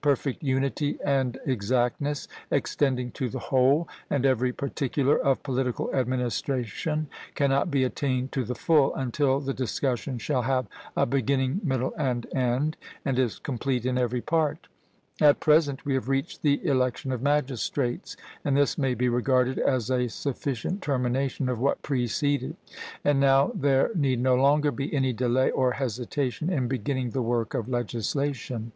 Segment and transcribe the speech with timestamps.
[0.00, 7.68] Perfect unity and exactness, extending to the whole and every particular of political administration, cannot
[7.68, 10.66] be attained to the full, until the discussion shall have
[10.96, 14.68] a beginning, middle, and end, and is complete in every part.
[15.20, 19.90] At present we have reached the election of magistrates, and this may be regarded as
[19.90, 22.54] a sufficient termination of what preceded.
[23.04, 27.52] And now there need no longer be any delay or hesitation in beginning the work
[27.52, 28.70] of legislation.